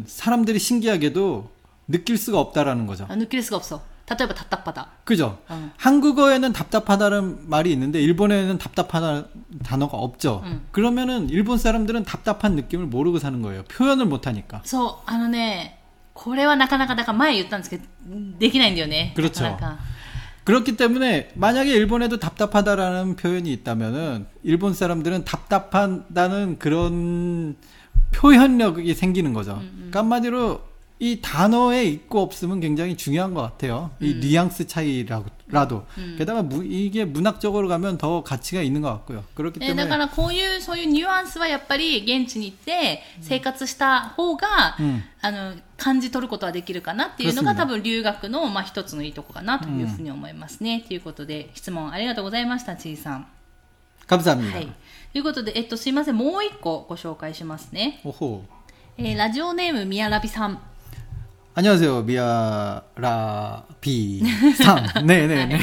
[0.06, 1.52] 사람들이 신기하게도
[1.88, 3.06] 느낄 수가 없다라는 거죠.
[3.10, 4.88] あ抜けるすが없어例えば、たったっぱだ。
[5.04, 5.38] 그죠?
[5.52, 5.72] 응.
[5.78, 9.26] 한국어에는 답답하다는 말이 있는데 일본어에는 답답하다는
[9.66, 10.42] 단어가 없죠.
[10.46, 10.62] 응.
[10.72, 13.64] 그러면은 일본 사람들은 답답한 느낌을 모르고 사는 거예요.
[13.64, 14.62] 표현을 못 하니까.
[14.64, 15.80] そう、あのね、
[16.14, 17.84] これはなかなか、だから前言ったんですけど、
[18.40, 19.14] できないんだよね。
[19.16, 19.78] 그렇죠 なかなか
[20.45, 27.57] 그렇기 때문에 만약에 일본에도 답답하다라는 표현이 있다면은 일본 사람들은 답답하다는 그런
[28.13, 29.61] 표현력이 생기는 거죠.
[29.75, 33.92] 그러니까 한마디로 이 단어에 있고 없음은 굉장히 중요한 것 같아요.
[34.02, 35.86] 이 뉘앙스 차이라도.
[36.18, 39.24] 게다가 무- 이게 문학적으로 가면 더 가치가 있는 것 같고요.
[39.36, 50.84] 그렇기 えだ 때문에 からこういう、そういうニュアンスはやっぱり現地に行って生活した方が、うんあの、感じ取ることはできるかなっていうのが 그렇습니다 多分留学の、まあ一つのいいとこかなというふうに思いますね。
[50.88, 53.28] ということで、質問ありがとうございました、ちいさん。
[54.08, 54.52] 감사합니다.
[54.52, 54.66] はい。
[55.14, 58.02] ということで、えっと、すいません、もう一個ご紹介しますね。
[58.04, 58.42] 오호.
[58.98, 60.60] えーラジオネーム、みやらびさん。
[61.56, 62.04] 안녕하세요.
[62.04, 64.22] 미아라비
[64.58, 65.06] 상.
[65.06, 65.60] 네네네.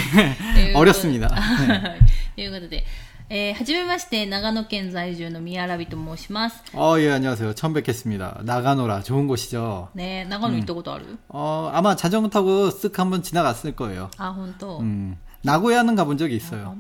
[0.55, 1.29] ということで 어렵습니다.
[1.67, 1.99] 네.
[2.35, 2.85] ということで、
[3.31, 6.63] えーはじめまして、長野県在住のみやらびと申します。
[6.75, 7.55] 어, 예, 안녕하세요.
[7.55, 8.41] 처음 뵙겠습니다.
[8.45, 9.03] 나가노라.
[9.03, 9.89] 좋은 곳이죠.
[9.95, 14.11] ね、長野行ったことある、 어, 아마 자전거 타고 쓱 한번 지나갔을 거예요.
[14.19, 14.81] あ、本当。
[14.81, 15.17] 음.
[15.43, 16.77] 나고야는 가본 적이 있어요.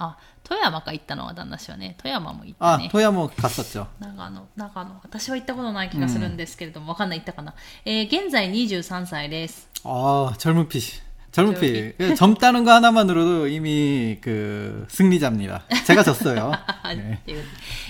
[0.00, 1.96] あ、富山か行ったのは旦那氏はね。
[1.98, 2.88] 富山も行った 아, ね。
[2.90, 3.88] 토야모 갔었죠.
[3.98, 5.00] 長野、長野。
[5.02, 7.54] 私は行ったことない気がするんですけれども、わかんない行ったかな。
[7.84, 9.68] えー現在23歳です。
[9.84, 10.80] 아, 젊은 피.
[11.32, 11.92] 젊은 피.
[11.98, 15.64] 그 젊다는 거 하나만으로도 이미 그 승리자입니다.
[15.84, 16.52] 제가 졌어요.
[16.96, 17.44] ねっていう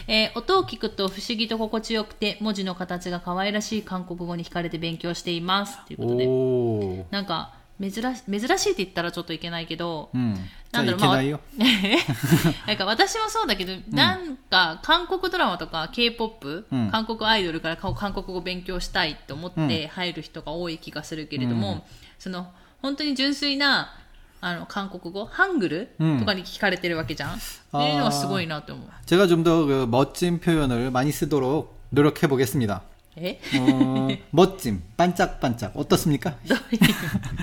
[0.06, 5.78] えー音を聞くと不思議と心地よくて、文字の形が可愛らしい韓国語に惹かれて勉強しています。
[5.86, 6.26] ということで。
[6.26, 7.04] 오.
[7.10, 10.34] なんか、珍し珍しいって言ったらちょっといけないけど、 음.
[10.72, 11.38] なん 자, だろう、まあ、 이케나이요?
[12.66, 21.86] なんか私もそうだけど、なんか韓国ドラマとか K-POP、うん韓国アイドルからか韓国語を勉強したいと思って入る人が多い気がするけれども、
[22.18, 22.48] その
[22.82, 23.94] 本当に純粋な
[24.40, 27.36] あの韓国語、ハングルうんとかに聞かれてるわけじゃん。
[27.36, 28.88] っていうのはすごいなと思う。
[29.06, 32.82] 제가 좀 더 그 멋진 표현을 많이 쓰도록 노력해 보겠습니다.
[33.17, 33.39] 에?
[33.59, 36.35] 어, 멋 짐, 반짝반짝 어떻습니 까?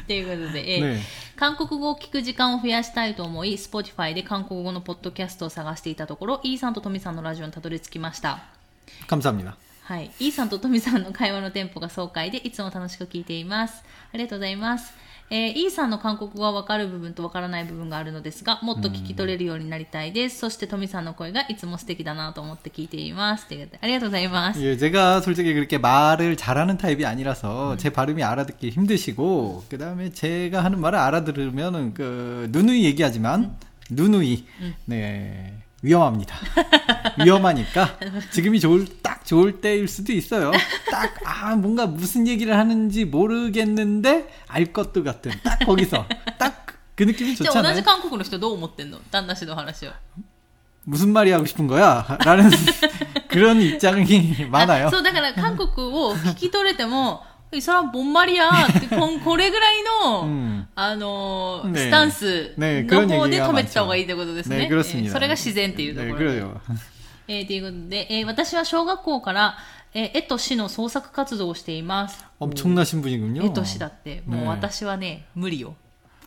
[0.06, 1.00] ということで、えー
[1.40, 8.44] 韓国語を聞く時間を増やしたいと思い、Spotify で韓国語のポッドキャストを探していたところ、E さんとトミさんのラジオにたどり着きました。
[9.08, 9.54] 감사합니 다.
[9.84, 13.82] はい、E さんとトミさんの会話のテンポが爽快で、いつも楽しく聞いています。
[14.12, 14.92] ありがとうございます。
[15.29, 20.37] えー、イーさんの韓国語は分かる部分と分からない部分があるのですが、もっと聞き取れるようになりたいです。
[20.39, 23.47] そしてトミさんの声がいつも素敵だなと思って聞いています。
[23.47, 24.61] ということでありがとうございます。
[24.61, 30.79] 예, 제가 솔직히 그렇게 말을 잘하는 타입이 아니라서 제 발음이 알아듣기 힘드시고 그다음에 제가 하는
[30.79, 33.57] 말을 알아들으면은 그 누누이 얘기하지만
[33.89, 34.45] 누누이
[34.85, 36.35] 네 위험합니다.
[37.23, 37.97] 위험하니까
[38.31, 40.51] 지금이 좋을 딱 좋을 때일 수도 있어요.
[40.89, 46.07] 딱 아 뭔가 무슨 얘기를 하는지 모르겠는데 알 것도 같은 딱 거기서
[46.39, 47.75] 딱 그 느낌이 じゃあ同 좋잖아요.
[47.75, 49.91] じ韓国の人どう思ってんの旦那氏の話を。
[50.85, 52.05] 무슨 말이 하고 싶은 거야?
[52.23, 52.49] 라는
[53.27, 54.89] 그런 입장이 많아요.
[54.89, 57.21] そう、だから韓国を聞き取れても、
[57.61, 60.67] それはぼんまりやって、 こんこれぐらいの、 음.
[60.75, 64.67] あのーねスタンスねの方で그런얘기가 止めてた方がいいってことですね。
[64.67, 65.05] 네, 그렇습니다.
[65.05, 66.25] えーそれが自然っていうとこ 네, ろで。
[66.25, 66.61] 그래요.
[67.27, 69.57] えーということで、えー私は小学校から、
[69.93, 72.25] えー絵と詩の創作活動をしています。
[72.39, 73.45] 엄청나신 분이군요.
[73.45, 75.75] 絵と詩だって、もうね私はね、無理よ。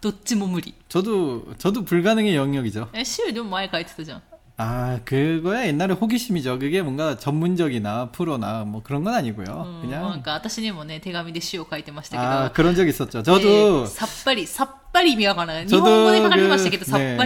[0.01, 0.75] どっちも無理。
[0.89, 2.89] 저도 저도 불가능의 영역이죠.
[2.95, 4.23] え、詩よりも前書いてたじゃん。
[4.61, 6.59] 아, 그거야 옛날에 호기심이죠.
[6.59, 9.45] 그게 뭔가 전문적이나 프로나 뭐 그런 건 아니고요.
[9.85, 13.21] うんなん 그냥 か私にもね、手紙で詩を書いてましたけど、 아, 그런 적 있었죠.
[13.21, 15.65] え 저도 ーさっぱり、さっぱり意味わからない。
[15.65, 17.25] 日 저도 本語で書かれましたけど、 그 さっぱ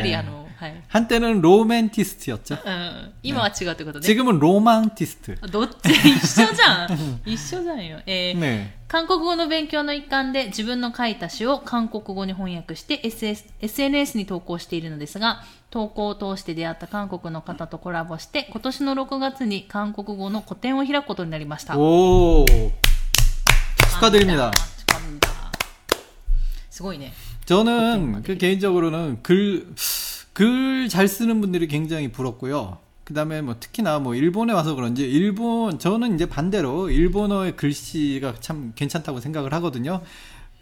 [0.57, 0.83] り、ねあの、はい。
[0.88, 2.59] 한때는 로맨티스트였죠.
[2.64, 4.07] うん、今は違うってことね。
[4.07, 5.37] 지금은 로망티스트.
[5.50, 7.20] どっち一緒じゃん。
[7.24, 8.00] 一緒じゃんよ。
[8.07, 8.66] えー 네.
[8.88, 21.78] 韓国語の勉強の一環で自分の書いた詩を韓国語に翻訳して SS SNS に投稿しているのですが、投稿を通して出会った韓国の方とコラボして、今年の6月に韓国語の個展を開くことになりました。
[21.78, 22.44] 오.
[23.98, 24.50] 축하드립니다.
[24.50, 25.28] 축하합니다
[26.70, 27.12] すごいね。
[27.46, 29.66] 저는 그 개인적으로는 글,
[30.38, 32.78] 글 잘 쓰는 분들이 굉장히 부럽고요.
[33.04, 38.71] 그 다음에 뭐 특히나 뭐 일본에 와서 그런지 일본 저는 이제 반대로 일본어의 글씨가 참
[38.76, 40.02] 괜찮다고 생각을 하거든요.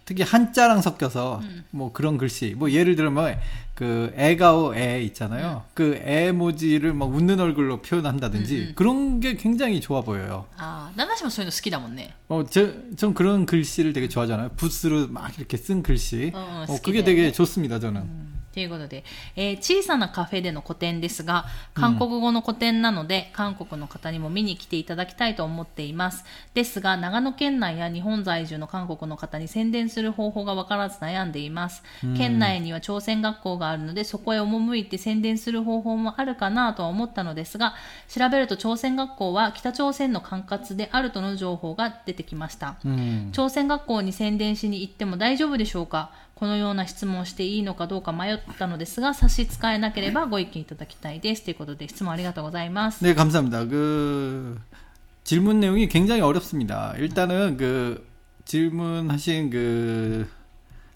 [0.05, 1.63] 특히 한자랑 섞여서 음.
[1.71, 3.35] 뭐 그런 글씨 뭐 예를 들면 뭐
[3.75, 5.71] 그 애가오 애 있잖아요 음.
[5.73, 8.71] 그애 모지를 막 웃는 얼굴로 표현한다든지 음.
[8.73, 15.09] 그런 게 굉장히 좋아 보여요 아 나나시마 소유노 스키다몬네 어전 그런 글씨를 되게 좋아하잖아요 붓으로
[15.09, 18.34] 막 이렇게 쓴 글씨 어, 어, 어 그게 되게 좋습니다 저는 음.
[18.55, 19.03] ということで、
[19.35, 26.23] えー小さなカフェでの個展ですが、韓国語の個展なので、韓国の方にも見に来ていただきたいと思っています。
[26.53, 31.83] ですが、長野県内や日本在住の韓国の方に宣伝する方法がわからず悩んでいます。
[32.17, 37.75] 県内には朝鮮学校があるので、そこへ赴いて宣伝する方法もあるかなとは思ったのですが、
[38.07, 42.75] 調べると朝鮮学校は北朝鮮の管轄であるとの情報が出てきました。
[42.85, 43.31] 음.
[43.31, 46.11] 朝鮮学校に宣伝しに行っても大丈夫でしょうか？
[46.34, 53.66] このような質問をしていいのかどうか迷ったのですが差し支えなければご意見いただきたいですということで質問ありがとうございます、 네, 감사합니다.
[53.66, 54.58] 그
[55.24, 56.94] 질문 내용이 굉장히 어렵습니다.
[56.98, 58.08] 일단은 그
[58.46, 60.28] 질문하신 그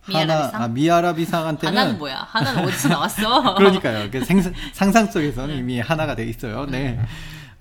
[0.09, 0.29] 미아라비상?
[0.29, 4.11] 하나 아, 花 미아라비상한테는 뭐야 하나는 어디서 나왔어 그러니까요.
[4.11, 6.67] 그 생상, 상상 속에서는 이미 하나가 돼 있어요.
[6.67, 6.99] 네.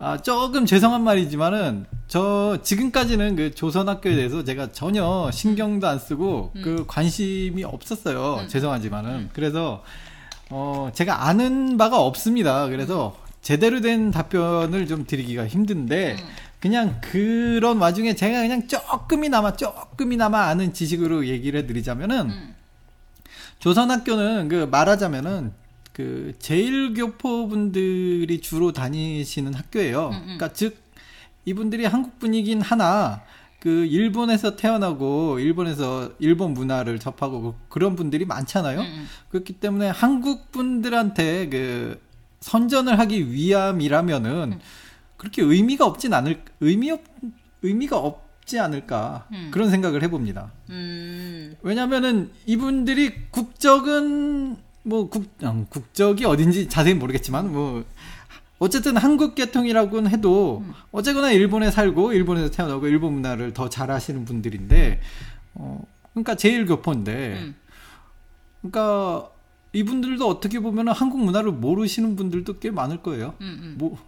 [0.01, 6.85] 아, 조금 죄송한 말이지만은 저 지금까지는 그 조선학교에 대해서 제가 전혀 신경도 안 쓰고 그
[6.87, 8.47] 관심이 없었어요.
[8.49, 9.31] 죄송하지만은.
[9.33, 9.83] 그래서
[10.51, 12.69] 어 제가 아는 바가 없습니다.
[12.69, 16.17] 그래서 제대로 된 답변을 좀 드리기가 힘든데
[16.61, 22.31] 그냥 그런 와중에 제가 그냥 조금이나마 조금이나마 아는 지식으로 얘기를 해드리자면은
[23.59, 25.53] 조선학교는 그 말하자면은
[25.99, 30.11] 그 제일 교포 분들이 주로 다니시는 학교예요.
[30.11, 30.77] 그러니까 즉
[31.45, 33.23] 이분들이 한국 분이긴 하나
[33.59, 38.85] 그 일본에서 태어나고 일본에서 일본 문화를 접하고 그- 그런 분들이 많잖아요.
[39.31, 42.01] 그렇기 때문에 한국 분들한테 그
[42.39, 44.61] 선전을 하기 위함이라면은
[45.17, 47.01] 그렇게 의미가 없진 않을 의미 없
[47.63, 49.49] 의미가 없지 않을까 음.
[49.53, 50.53] 그런 생각을 해봅니다.
[50.69, 57.85] うーん 왜냐면은 이분들이 국적은 뭐 국, 어, 국적이 어딘지 자세히 모르겠지만 뭐
[58.59, 60.73] 어쨌든 한국 계통이라고는 해도 음.
[60.91, 65.01] 어쨌거나 일본에 살고 일본에서 태어나고 일본 문화를 더잘 아시는 분들인데
[65.55, 65.81] 어
[66.13, 67.55] 그러니까 제일 교포인데 음.
[68.61, 69.31] 그러니까
[69.73, 73.35] 이분들도 어떻게 보면 한국 문화를 모르시는 분들도 꽤 많을 거예요.
[73.41, 73.75] 음, 음.
[73.79, 74.03] 뭐 아,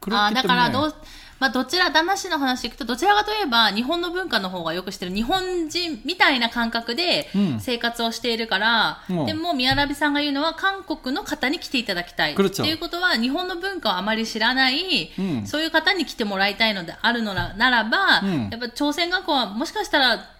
[0.00, 0.92] 그렇기 아, 때문에.
[1.38, 7.28] まあ、どちら、旦那氏の話行くと、どちらかといえば、日本の文化の方がよくしてる、日本人みたいな感覚で
[7.60, 9.12] 生活をしているから、う。
[9.12, 12.34] ん、でも、宮並さんが言うのは、韓国の方に来ていただきたい。
[12.34, 20.37] ということは、日本の文化をあまり知らない、うん、そういう方に来てもらいたいのであるのならば、うん、やっぱ朝鮮学校はもしかしたら、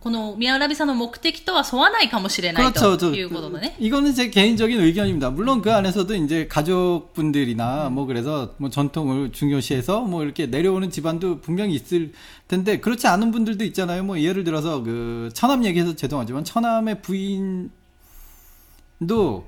[0.00, 2.98] この宮ラビさんの目的とは沿わないかもしれない 그렇죠.
[2.98, 3.74] と 저, いうことだね。
[3.80, 5.30] 이거는 제 개인적인 의견입니다.
[5.30, 11.74] 물론 그 안에서도 이제 가족분들이나 뭐 그래서 뭐 전통을 중요시해서 뭐 이렇게 내려오는 집안도 분명히
[11.74, 12.12] 있을
[12.48, 14.04] 텐데 그렇지 않은 분들도 있잖아요.
[14.04, 17.70] 뭐 예를 들어서 그 처남 얘기해서 죄송하지만 처남의 부인도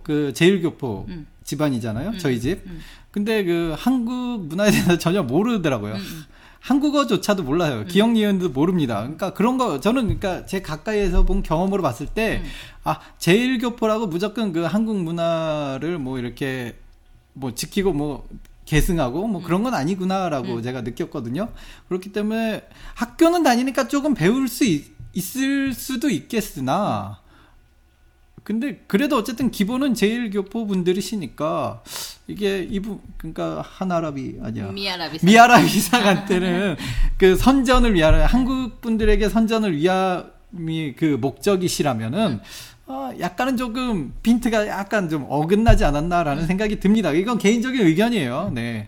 [0.03, 1.27] 그 제일교포 음.
[1.45, 2.17] 집안이잖아요.
[2.17, 2.62] 저희 집.
[2.67, 2.81] 음.
[3.11, 5.95] 근데 그 한국 문화에 대해서 전혀 모르더라고요.
[5.95, 6.25] 음,
[6.62, 7.86] 한국어조차도 몰라요.
[7.86, 9.02] 기억 니은도 모릅니다.
[9.02, 12.50] 그러니까 그런 거 저는 그러니까 제 가까이에서 본 경험으로 봤을 때 음.
[12.84, 16.76] 아, 제일교포라고 무조건 그 한국 문화를 뭐 이렇게
[17.34, 18.28] 뭐 지키고 뭐
[18.66, 20.64] 계승하고 뭐 그런 건 아니구나라고 음.
[20.64, 21.49] 제가 느꼈거든요.
[21.89, 27.20] 그렇기 때문에 학교는 다니니까 조금 배울 수 있, 있을 수도 있겠으나
[28.44, 31.84] 근데 그래도 어쨌든 기본은 제일 교포 분들이시니까
[32.28, 36.78] 이게 이분 그러니까 한아랍이 아니야 미아랍이상 미아랍이상한테는
[37.18, 42.39] 그 선전을 위하 한국 분들에게 선전을 위함이 그 목적이시라면은
[42.88, 47.14] 어, 약간은 조금 빈트가 약간 좀 어긋나지 않았나라는 생각이 듭니다.
[47.14, 48.52] 이건 개인적인 의견이에요.
[48.54, 48.86] 네.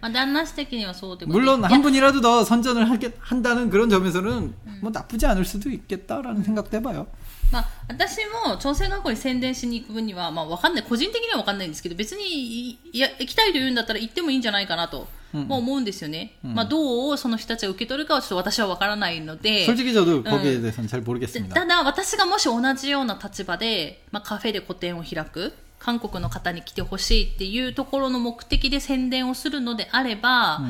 [1.32, 6.76] 물론 한 분이라도 더 선전을 하게 한다는 그런 점에서는 뭐 나쁘지 않을 수도 있겠다라는 생각도
[6.78, 7.08] 해봐요.
[7.53, 10.82] まあ、私も朝鮮学校に宣伝しに行く分には、まあ、わかんない。
[10.82, 16.32] 個人的にはわかんないんですけど、別にい、いや、行きたいと言うんだったら行ってもいいんじゃないかなと、も思うんですよね。
[16.43, 19.64] まあ、どうその人たちが受け取るかはちょっと私はわからないので。
[19.66, 21.55] 솔직히 저도 거기에 대해서는 잘 で 모르겠습니다.
[21.55, 30.61] ただ、私がもし同じような立場で、まあ、カフェで個展を開く、韓国の方に来てほしいっていうところの目的で宣伝をするのであれば、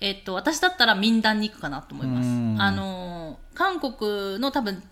[0.00, 2.26] えっと、私だったら民団に行くかなと思います。
[2.26, 4.82] うんあの、韓国の多分、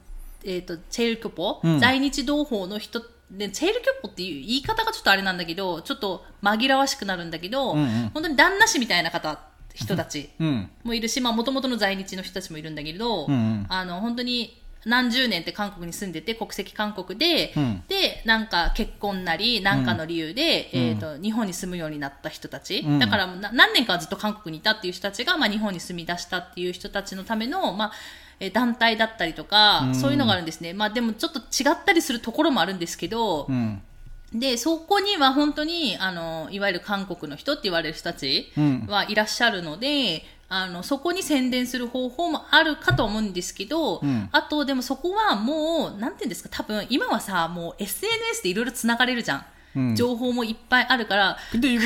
[0.46, 1.80] えっと、チェールキョポ、うん。
[1.80, 8.12] 在日同胞の人で、チェールキョポっていう言い方がちょっとあれなんだけど、ちょっと紛らわしくなるんだけど、うんうん。
[8.14, 9.40] 本当に旦那氏みたいな方、
[9.74, 10.30] 人たち。
[10.40, 10.68] 음.
[10.84, 13.66] もいるし、まあ、もともとの在日の人たちもいるんだけれど、うんうん。
[13.70, 17.84] あの、本当に何十年って韓国に住んでて、国籍韓国で、うん。
[17.88, 20.82] で、なんか結婚なり、なんかの理由で、うん。
[20.82, 23.00] えっ、と、日本に住むようになった人たち、うん。
[23.00, 30.74] だからな何年かはずっと韓国にいたっていう人たちが、まあ、日本に住み出したっていう人たちのための、まあ、えー団体だったりとか、うん、そういうのがあるんですね。
[30.74, 33.82] まあでもちょっと違ったりするところもあるんですけど、うん、
[34.34, 38.52] で、そこには本当に、あの、いわゆる韓国の人って言われる人たち
[38.88, 49.46] はいらっしゃるので、あの、そこに宣伝する方法もあるかと思うんですけど、うん、あと、でもそこはもう、なんていうんですか、多分、今はさ、もう SNS でいろいろ繋がれるじゃん。
[49.96, 51.78] 情報もいっぱいあるから、くじ、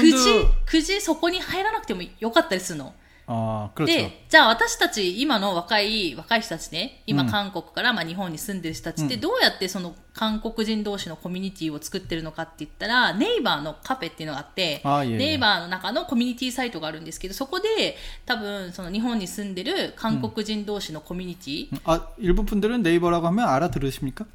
[0.65, 2.93] くじそこに入らなくてもよかったりするの。
[3.32, 3.86] 아, 그렇죠.
[3.86, 24.26] で、じゃあ私たち、今の若い、若い人たちね、今うん韓国からまあ日本に住んでる人たちってうんどうやってその韓国人同士のコミュニティを作ってるのかって言ったら、ネイバーのカフェっていうのがあって、あいえいえネイバーの中のコミュニティサイトがあるんですけど、そこで多分その日本に住んでる韓国人同士のコミュニティ、 아, 일부 분들은 네이버라고 하면 알아들으십니까?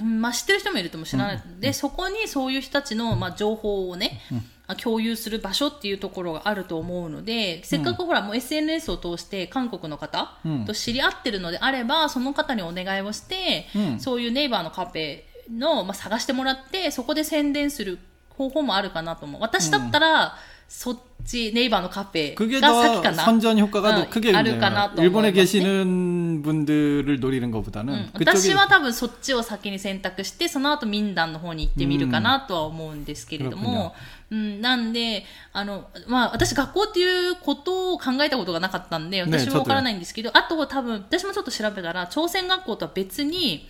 [0.00, 1.42] うんまあ、知ってる人もいるとも知らない。
[1.60, 4.22] で、そこにそういう人たちの、まあ、情報をね、
[4.55, 10.65] あ 共有する場所っていうところがあると思うので、せっかくほら、もう SNS を通して韓国の方うん。
[10.65, 13.99] と知り合ってるのであれば、その方にお願いをして、うん。
[13.99, 17.99] そういうネイバーのカフェの、まあ、探してもらって、そこで宣伝する
[18.29, 19.41] 方法もあるかなと思う。
[19.41, 20.37] 私だったら、
[20.68, 23.24] そっち、ネイバーのカフェ 그게 が先 더 かな。
[23.24, 24.38] 선전 효과가 더 응, 크게 있네요.
[24.38, 33.94] 아르까나 또 일본에 뭐 계시는 분들을 노리는 것보다는 うん、 그쪽에 私は多分そっちを先に選択して、その後民団の方に行ってみるかなとは思うんですけれども、
[34.30, 43.68] うん、なんで、あの、まあ、私学校っていうことを考えたことがなかったんで、私ねもわからないんですけど、あと多分、私もちょっと調べたら、朝鮮学校とは別に、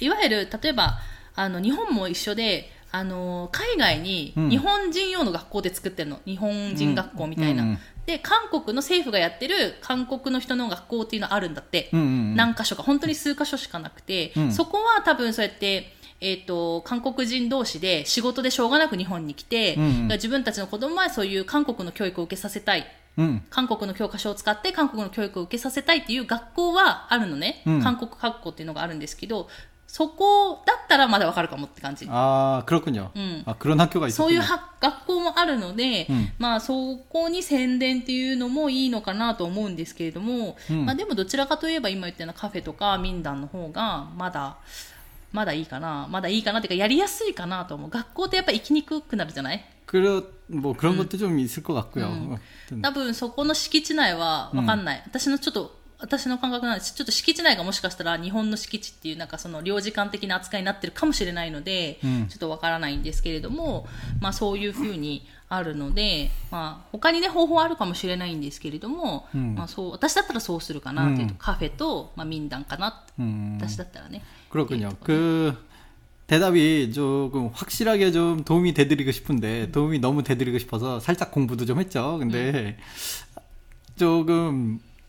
[0.00, 0.98] いわゆる、例えば、
[1.36, 12.83] あの、日本も一緒で、 あの海外に日本人用の学校で作ってるの、日本人学校みたいな、で韓国の政府がやってる韓国の人の学校っていうのあるんだって、何箇所か。
[12.83, 29.47] 本当に数箇所しかなくて、そこは多分そうやってえーと、と韓国人同士で仕事でしょうがなく日本に来て、うんうん、自分たちの子供はそういう韓国の教育を受けさせたい、うん、韓国の教科書を使って韓国の教育を受けさせたいっていう学校はあるのね、うん、韓国学校っていうのがあるんですけど
[29.86, 32.06] そこだったらまだわかるかもって感じ。
[32.08, 33.10] 아, 그렇군요.
[33.14, 33.42] 음.
[33.44, 34.42] 아, 그런 학교가 そういう 있었군요.
[34.42, 44.56] は学校もあるので、うんまあそこに宣伝っていうのもいいのかなと思うんですけれども、うんまあでもどちらかといえば今言ったようなカフェとか民団の方がまだ、
[45.30, 46.06] まだいいかな。
[46.10, 47.90] まだいいかなっていうかやりやすいかなと思う。
[47.90, 52.06] 学校ってやっぱ行きにくくなるじゃない 그러, 뭐 그런 것도 좀 있을 것 같고요.
[52.06, 55.02] 아무튼 多分そこの敷地内はわかんない。
[55.06, 56.94] 私のちょっと、 私の感覚なんです。
[56.94, 63.86] ちょっと敷地内がもしかしたら日本の敷地っていうなんかその領事館的な扱いになってるかもしれないので、うんちょっとわからないんですけれども、
[64.20, 73.58] まあそういうふうに あるので、まあ他にね方法あるかもしれないんですけれども、うんまあそう、私だったらそうするかなっていうと、うんカフェと、まあ民団かな、 음.
[73.60, 74.22] 私だったらね。
[74.50, 74.96] 그렇군요.
[75.04, 75.54] 그
[76.26, 82.18] 대답이 조금 확실하게 좀 도움이 되드리고 싶은데 도움이 너무 되드리고 싶어서 살짝 공부도 좀 했죠.
[82.18, 82.76] 근데
[83.96, 84.80] 조금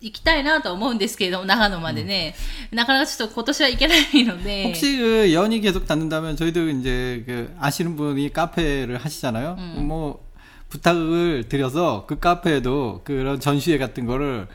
[0.00, 2.34] 行きたいなとは思うんですけれども、長野までね、
[2.70, 4.64] なかなかちょっと今年は行けないので。
[4.66, 9.56] 혹시 그 연이 계속 닿는다면 저희도 이제 그 아시는 분이 카페를 하시잖아요.
[9.78, 10.24] 뭐
[10.68, 14.46] 부탁을 드려서 그 카페에도 그런 전시회 같은 거를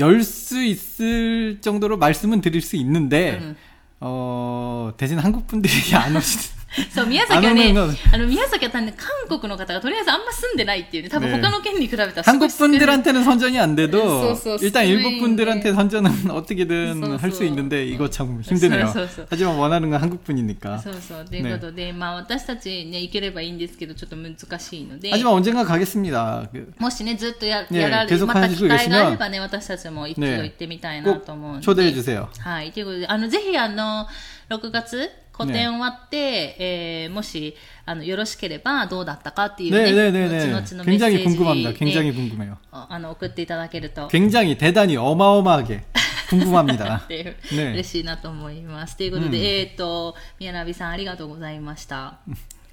[0.00, 3.56] 열 수 있을 정도로 말씀은 드릴 수 있는데 음.
[4.00, 6.44] 어 대신 한국 분들이 안 오시는
[6.92, 16.30] そう、宮崎はねあのね、あの、宮崎は単に韓国の方がとりあえずあんま住んでないっていうね、多分ね他の県に比べたらすご 한국 い少ない 분들한테는 선전이 안 돼도 쏘, 쏘, 일단 쏘, 일본 분들한테 쏘, 선전은
[16.32, 17.44] 어떻게든 쏘, 할 수 쏘.
[17.44, 18.88] 있는데 이거 참 힘드네요.
[18.88, 19.26] 쏘, 쏘, 쏘.
[19.30, 20.78] 하지만 원하는 건 한국 분이니까.
[20.82, 21.24] そうそう。
[21.24, 25.10] ということで、まあ私たちね、行ければいいんですけど、ちょっと難しいので。
[25.12, 26.48] 하지만 언젠가 가겠습니다.
[26.52, 31.64] 그 もしね、ずっとや,、ねやられ継続また機配信会があればね、私たちも一度ね行ってみたいなと思うんで。
[31.64, 32.26] 꼭 초대해 주세요.
[32.40, 32.72] はい。
[32.72, 34.08] ということで、あの、ぜひあの、
[34.50, 35.08] 6月、
[35.38, 37.56] 個展終わって、えーもし、
[37.86, 40.52] あの、よろしければどうだったかっていうね、 네네네네.
[40.52, 41.72] 後々のメッセー 굉장히 ジ 궁금합니다.
[41.72, 42.56] で 굉장히 궁금해요.
[42.70, 44.06] あの、送っていただけると。
[44.08, 45.84] 굉장히 대단히 어마어마하게
[46.30, 46.96] 궁금합니다.
[47.04, 48.96] っ ていう、ね嬉しいなと思います。
[48.96, 52.18] ということで、えっ、と、宮並さんありがとうございました。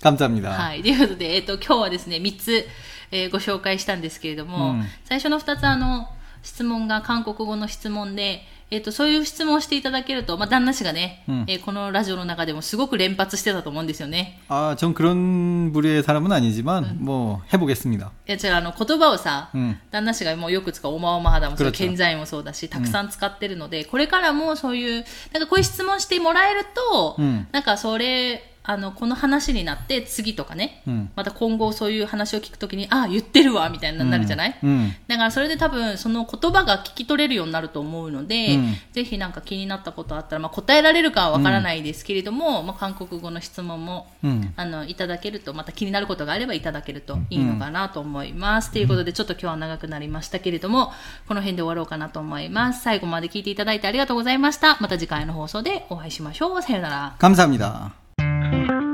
[0.01, 0.49] 감사합니다.
[0.51, 0.81] はい。
[0.81, 2.67] ということで、えっ、と、今日はですね、3つ、
[3.11, 6.07] えーご紹介したんですけれども、うん最初の2つあの、
[6.43, 8.41] 質問が韓国語の質問で、
[8.73, 14.39] えっ、と、そういう質問をしていただけると、まあ、旦那氏がね、うんえーこのラジオの中でもすごく連発してたと思うんですよね。
[14.47, 18.11] 아, 전 그런 부류의 사람은 아니지만 뭐 해보겠습니다.
[18.29, 25.03] いや、違う、あの、言葉をさ、うん旦那氏がもうよく使う、おまおま肌もそう、 그렇죠 健在もそうだし、たくさん使ってるので、これからもそういう、
[25.33, 34.91] なんかこういう質問してもらえると、うんなんかそれ、 あの、この話になって、次とかね、うんまた今後そういう話を聞くときに、あ、言ってるわ、みたいになるじゃない、 음.
[35.07, 44.51] だからそれで多分その言葉が聞き取れるようになると思うので、うんぜひなんか気になったことあったら、まあ、答えられるかはわからないですけれども、まあ、韓国語の質問も、 음.
[44.55, 48.71] あのいただけるとまた気になることがあればいただけるといいのかなと思います。
[48.71, 50.93] ということでちょっと今日は長くなりましたけれども
[51.27, 52.83] この辺で終わろうかなと思います。
[52.83, 54.77] 最後まで聞いていただいてありがとうございました。
[54.81, 56.61] また次回の放送でお会いしましょう。
[56.61, 57.15] さようなら。
[57.17, 58.04] 감사합니다.
[58.50, 58.85] Bye.